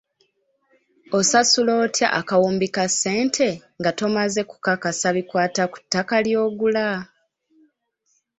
[1.17, 3.47] Osasula otya akawumbi ka ssente
[3.79, 6.87] nga tomaze kukakasa bikwata ku ttaka ly'ogula?